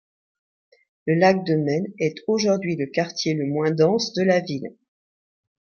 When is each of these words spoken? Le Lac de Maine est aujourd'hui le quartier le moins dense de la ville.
Le 1.05 1.13
Lac 1.13 1.45
de 1.45 1.53
Maine 1.53 1.85
est 1.99 2.23
aujourd'hui 2.27 2.75
le 2.75 2.87
quartier 2.87 3.35
le 3.35 3.45
moins 3.45 3.69
dense 3.69 4.13
de 4.13 4.23
la 4.23 4.39
ville. 4.39 4.75